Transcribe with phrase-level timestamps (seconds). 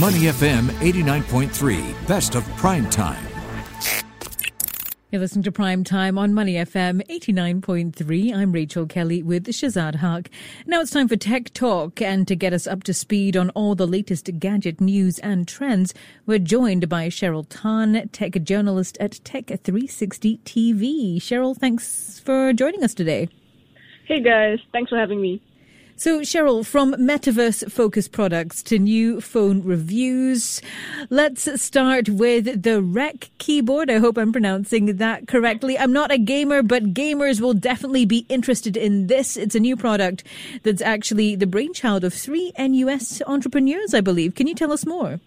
[0.00, 3.24] Money FM 89.3, best of prime time.
[5.12, 8.34] You're listening to Prime Time on Money FM 89.3.
[8.34, 10.30] I'm Rachel Kelly with Shazad Haq.
[10.66, 13.76] Now it's time for Tech Talk, and to get us up to speed on all
[13.76, 15.94] the latest gadget news and trends,
[16.26, 21.16] we're joined by Cheryl Tan, tech journalist at Tech 360 TV.
[21.18, 23.28] Cheryl, thanks for joining us today.
[24.06, 25.40] Hey guys, thanks for having me.
[25.96, 30.60] So, Cheryl, from metaverse focused products to new phone reviews,
[31.08, 33.88] let's start with the Rec keyboard.
[33.88, 35.78] I hope I'm pronouncing that correctly.
[35.78, 39.36] I'm not a gamer, but gamers will definitely be interested in this.
[39.36, 40.24] It's a new product
[40.64, 44.34] that's actually the brainchild of three NUS entrepreneurs, I believe.
[44.34, 45.20] Can you tell us more?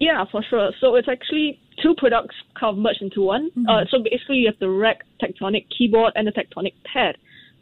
[0.00, 0.72] Yeah, for sure.
[0.80, 3.50] So, it's actually two products kind of merged into one.
[3.50, 3.68] Mm-hmm.
[3.68, 7.16] Uh, so, basically, you have the Rec Tectonic keyboard and the Tectonic pad.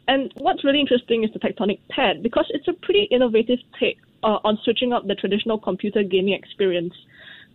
[0.09, 4.39] And what's really interesting is the Tectonic Pad because it's a pretty innovative take uh,
[4.43, 6.95] on switching up the traditional computer gaming experience.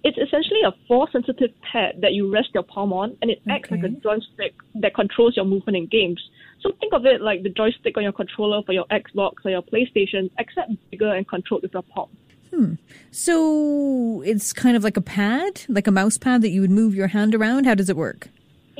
[0.05, 3.57] It's essentially a force sensitive pad that you rest your palm on and it okay.
[3.57, 6.23] acts like a joystick that controls your movement in games.
[6.61, 9.63] So think of it like the joystick on your controller for your Xbox or your
[9.63, 12.09] PlayStation, except bigger and controlled with your palm.
[12.55, 12.75] Hmm.
[13.11, 16.95] So it's kind of like a pad, like a mouse pad that you would move
[16.95, 17.65] your hand around.
[17.65, 18.29] How does it work?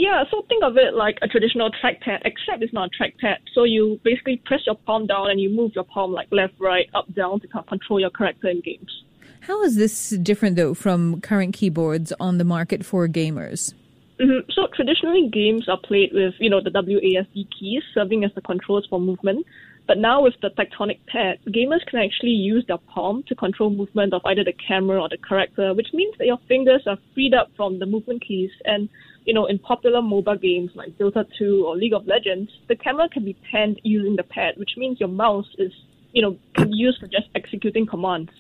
[0.05, 3.39] Yeah, so think of it like a traditional trackpad, except it's not a trackpad.
[3.55, 6.91] So you basically press your palm down and you move your palm like left, right,
[6.93, 9.03] up, down to control your character in games.
[9.41, 13.73] How is this different though from current keyboards on the market for gamers?
[14.21, 14.51] Mm-hmm.
[14.51, 18.87] So traditionally, games are played with you know the WASD keys serving as the controls
[18.91, 19.47] for movement.
[19.87, 24.15] But now with the tectonic pad, gamers can actually use their palm to control movement
[24.15, 27.51] of either the camera or the character, which means that your fingers are freed up
[27.55, 28.51] from the movement keys.
[28.65, 28.89] And,
[29.27, 33.11] you know, in popular mobile games like Dota 2 or League of Legends, the camera
[33.11, 35.73] can be panned using the pad, which means your mouse is,
[36.13, 38.31] you know, can be used for just executing commands.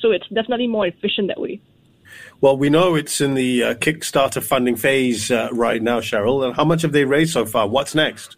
[0.00, 1.60] So it's definitely more efficient that way.
[2.40, 6.44] Well, we know it's in the uh, Kickstarter funding phase uh, right now, Cheryl.
[6.44, 7.68] And how much have they raised so far?
[7.68, 8.36] What's next?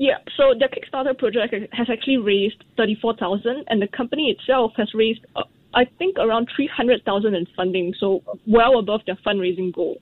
[0.00, 4.94] Yeah, so the Kickstarter project has actually raised thirty-four thousand, and the company itself has
[4.94, 5.42] raised, uh,
[5.74, 10.00] I think, around three hundred thousand in funding, so well above their fundraising goal.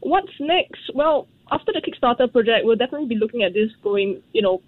[0.00, 0.82] What's next?
[0.94, 4.60] Well, after the Kickstarter project, we'll definitely be looking at this going, you know,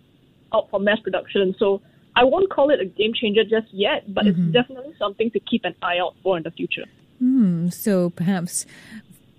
[0.55, 1.55] out for mass production.
[1.59, 1.83] So
[2.17, 4.41] I won't call it a game changer just yet, but mm-hmm.
[4.43, 6.87] it's definitely something to keep an eye out for in the future.
[7.19, 7.69] Hmm.
[7.69, 8.65] So perhaps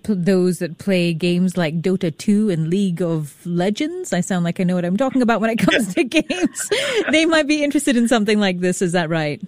[0.03, 4.13] those that play games like Dota 2 and League of Legends.
[4.13, 6.69] I sound like I know what I'm talking about when it comes to games.
[7.11, 8.81] they might be interested in something like this.
[8.81, 9.41] Is that right?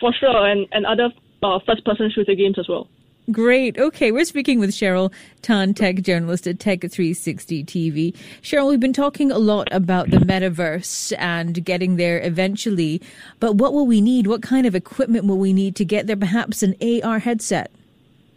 [0.00, 1.10] For sure, and, and other
[1.42, 2.88] uh, first person shooter games as well.
[3.30, 3.78] Great.
[3.78, 5.12] Okay, we're speaking with Cheryl
[5.42, 8.16] Tan, tech journalist at Tech 360 TV.
[8.42, 13.00] Cheryl, we've been talking a lot about the metaverse and getting there eventually,
[13.38, 14.26] but what will we need?
[14.26, 16.16] What kind of equipment will we need to get there?
[16.16, 17.70] Perhaps an AR headset?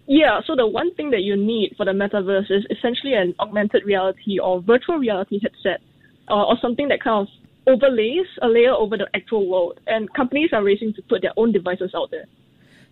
[0.08, 3.84] Yeah, so the one thing that you need for the metaverse is essentially an augmented
[3.86, 5.82] reality or virtual reality headset
[6.30, 7.34] uh, or something that kind of
[7.68, 9.80] overlays a layer over the actual world.
[9.88, 12.26] And companies are racing to put their own devices out there.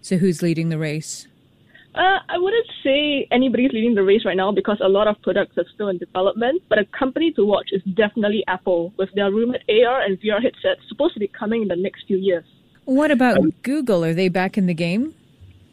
[0.02, 1.28] So who's leading the race?
[1.96, 5.56] Uh, I wouldn't say anybody's leading the race right now because a lot of products
[5.60, 6.64] are still in development.
[6.68, 10.82] But a company to watch is definitely Apple with their rumored AR and VR headsets
[10.90, 12.44] supposed to be coming in the next few years.
[12.86, 14.04] What about um, Google?
[14.04, 15.14] Are they back in the game?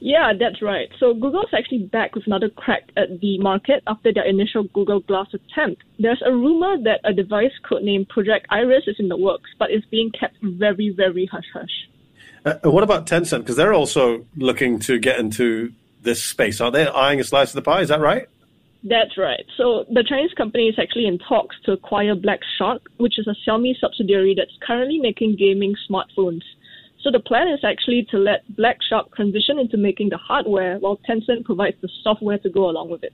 [0.00, 0.88] Yeah, that's right.
[0.98, 5.26] So Google's actually back with another crack at the market after their initial Google Glass
[5.34, 5.82] attempt.
[5.98, 9.84] There's a rumor that a device codenamed Project Iris is in the works, but it's
[9.86, 11.88] being kept very, very hush hush.
[12.46, 13.40] Uh, what about Tencent?
[13.40, 15.72] Because they're also looking to get into
[16.02, 16.62] this space.
[16.62, 17.82] Are they eyeing a slice of the pie?
[17.82, 18.26] Is that right?
[18.82, 19.44] That's right.
[19.58, 23.34] So the Chinese company is actually in talks to acquire Black Shark, which is a
[23.46, 26.40] Xiaomi subsidiary that's currently making gaming smartphones.
[27.02, 30.98] So the plan is actually to let Black Shark transition into making the hardware while
[31.08, 33.12] Tencent provides the software to go along with it.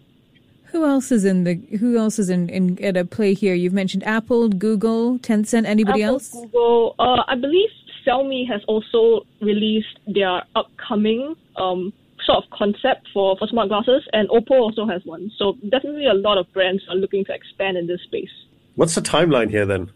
[0.73, 3.55] Who else is in the Who else is in, in at a play here?
[3.55, 5.65] You've mentioned Apple, Google, Tencent.
[5.65, 6.31] Anybody Apple, else?
[6.33, 6.97] Google.
[6.99, 7.71] Uh, I believe
[8.05, 11.93] Xiaomi has also released their upcoming um,
[12.25, 15.31] sort of concept for, for smart glasses, and Oppo also has one.
[15.39, 18.31] So definitely a lot of brands are looking to expand in this space.
[18.75, 19.91] What's the timeline here then?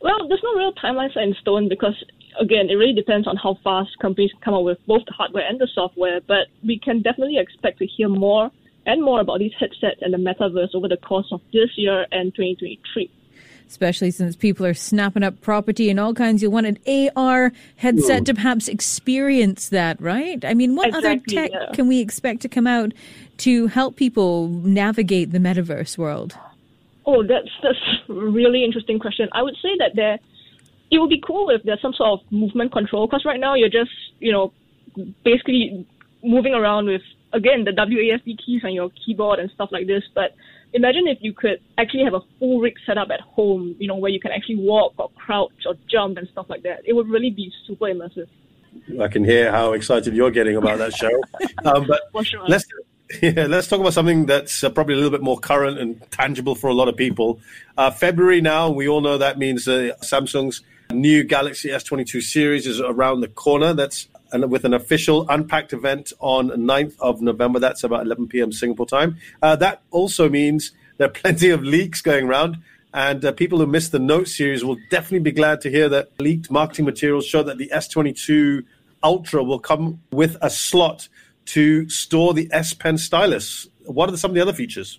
[0.00, 1.94] Well, there's no real timeline set in stone because
[2.38, 5.60] again, it really depends on how fast companies come up with both the hardware and
[5.60, 8.50] the software, but we can definitely expect to hear more
[8.86, 12.34] and more about these headsets and the metaverse over the course of this year and
[12.34, 13.10] 2023
[13.68, 16.42] especially since people are snapping up property and all kinds.
[16.42, 20.42] You want an AR headset to perhaps experience that, right?
[20.44, 21.74] I mean, what exactly, other tech yeah.
[21.74, 22.92] can we expect to come out
[23.38, 26.34] to help people navigate the metaverse world?
[27.04, 29.28] Oh, that's that's a really interesting question.
[29.32, 30.18] I would say that there
[30.90, 33.68] it would be cool if there's some sort of movement control because right now you're
[33.68, 33.90] just
[34.20, 34.52] you know
[35.24, 35.86] basically
[36.22, 37.02] moving around with
[37.32, 40.02] again the WASD keys on your keyboard and stuff like this.
[40.14, 40.34] But
[40.72, 44.10] imagine if you could actually have a full rig setup at home, you know, where
[44.10, 46.82] you can actually walk or crouch or jump and stuff like that.
[46.84, 48.28] It would really be super immersive.
[49.00, 51.10] I can hear how excited you're getting about that show.
[51.64, 52.44] um, but sure.
[52.46, 52.66] let's
[53.22, 56.54] yeah, let's talk about something that's uh, probably a little bit more current and tangible
[56.54, 57.40] for a lot of people.
[57.76, 60.62] Uh, February now, we all know that means uh, Samsung's
[61.00, 63.72] new Galaxy S22 series is around the corner.
[63.72, 67.58] That's and with an official unpacked event on 9th of November.
[67.58, 68.52] That's about 11 p.m.
[68.52, 69.16] Singapore time.
[69.42, 72.58] Uh, that also means there are plenty of leaks going around.
[72.92, 76.10] And uh, people who missed the Note series will definitely be glad to hear that
[76.18, 78.64] leaked marketing materials show that the S22
[79.02, 81.08] Ultra will come with a slot
[81.46, 83.68] to store the S Pen stylus.
[83.84, 84.98] What are some of the other features?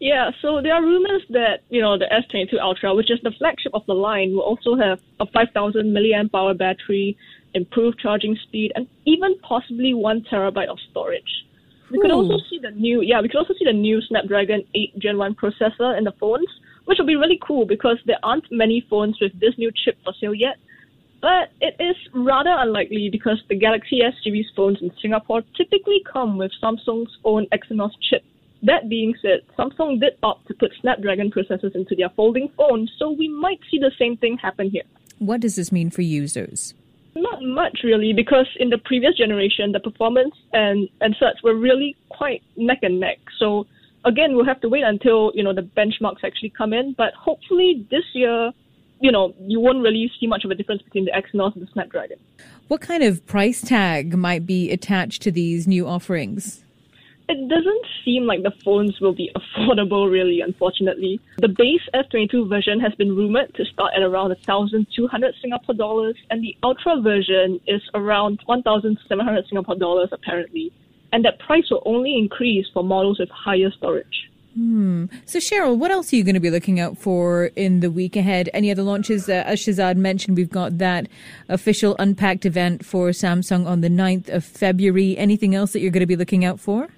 [0.00, 3.72] Yeah, so there are rumors that you know the S22 Ultra, which is the flagship
[3.74, 7.16] of the line, will also have a 5,000 milliamp hour battery,
[7.54, 11.44] improved charging speed, and even possibly one terabyte of storage.
[11.90, 12.48] We could also hmm.
[12.50, 15.96] see the new, yeah, we could also see the new Snapdragon 8 Gen 1 processor
[15.96, 16.48] in the phones,
[16.84, 20.12] which will be really cool because there aren't many phones with this new chip for
[20.20, 20.58] sale yet.
[21.20, 26.38] But it is rather unlikely because the Galaxy S series phones in Singapore typically come
[26.38, 28.22] with Samsung's own Exynos chip.
[28.62, 33.10] That being said, Samsung did opt to put Snapdragon processors into their folding phones, so
[33.10, 34.82] we might see the same thing happen here.
[35.18, 36.74] What does this mean for users?
[37.14, 41.96] Not much really, because in the previous generation, the performance and, and such were really
[42.08, 43.18] quite neck and neck.
[43.38, 43.66] So
[44.04, 46.94] again, we'll have to wait until you know the benchmarks actually come in.
[46.96, 48.52] But hopefully this year,
[49.00, 51.70] you know, you won't really see much of a difference between the Exynos and the
[51.72, 52.18] Snapdragon.
[52.68, 56.64] What kind of price tag might be attached to these new offerings?
[57.28, 61.20] It doesn't seem like the phones will be affordable, really, unfortunately.
[61.36, 66.42] The base S22 version has been rumored to start at around 1,200 Singapore dollars, and
[66.42, 70.72] the Ultra version is around 1,700 Singapore dollars, apparently.
[71.12, 74.30] And that price will only increase for models with higher storage.
[74.54, 75.04] Hmm.
[75.26, 78.16] So, Cheryl, what else are you going to be looking out for in the week
[78.16, 78.48] ahead?
[78.54, 79.28] Any other launches?
[79.28, 81.08] Uh, as Shazad mentioned, we've got that
[81.48, 85.16] official Unpacked event for Samsung on the 9th of February.
[85.18, 86.88] Anything else that you're going to be looking out for?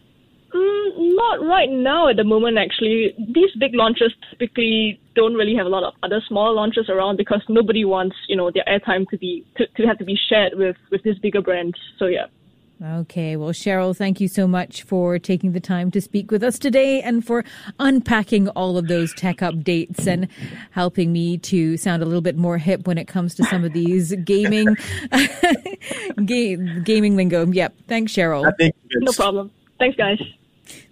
[1.20, 3.14] Not right now at the moment, actually.
[3.18, 7.42] These big launches typically don't really have a lot of other smaller launches around because
[7.48, 10.76] nobody wants, you know, their airtime to be to, to have to be shared with
[10.90, 11.76] with these bigger brands.
[11.98, 12.26] So yeah.
[12.82, 16.58] Okay, well, Cheryl, thank you so much for taking the time to speak with us
[16.58, 17.44] today and for
[17.78, 20.26] unpacking all of those tech updates and
[20.70, 23.74] helping me to sound a little bit more hip when it comes to some of
[23.74, 24.74] these gaming
[26.24, 27.44] game, gaming lingo.
[27.44, 27.74] Yep.
[27.86, 28.50] Thanks, Cheryl.
[28.94, 29.50] No problem.
[29.78, 30.18] Thanks, guys.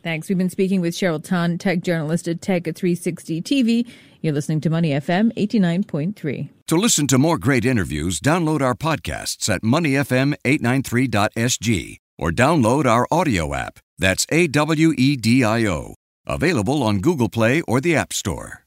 [0.02, 0.28] Thanks.
[0.28, 3.86] We've been speaking with Cheryl Tan, tech journalist at Tech at 360 TV.
[4.20, 6.48] You're listening to Money FM 89.3.
[6.68, 13.54] To listen to more great interviews, download our podcasts at moneyfm893.sg or download our audio
[13.54, 13.78] app.
[13.98, 15.94] That's A W E D I O.
[16.26, 18.64] Available on Google Play or the App Store.